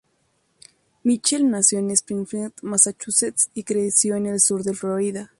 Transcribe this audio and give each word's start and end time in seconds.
Mitchell 1.03 1.47
nació 1.51 1.77
en 1.77 1.91
Springfield, 1.91 2.53
Massachusetts 2.63 3.51
y 3.53 3.61
creció 3.63 4.15
en 4.15 4.25
el 4.25 4.39
sur 4.39 4.63
de 4.63 4.73
Florida. 4.73 5.29